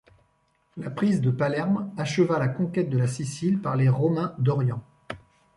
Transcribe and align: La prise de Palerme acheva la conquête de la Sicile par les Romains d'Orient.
La 0.77 0.89
prise 0.89 1.21
de 1.21 1.29
Palerme 1.29 1.91
acheva 1.95 2.39
la 2.39 2.47
conquête 2.47 2.89
de 2.89 2.97
la 2.97 3.05
Sicile 3.05 3.61
par 3.61 3.75
les 3.75 3.87
Romains 3.87 4.33
d'Orient. 4.39 4.81